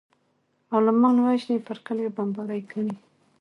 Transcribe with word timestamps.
عالمان 0.73 1.15
وژني 1.25 1.57
پر 1.65 1.77
کليو 1.85 2.15
بمبارۍ 2.15 2.61
کوي. 2.71 2.93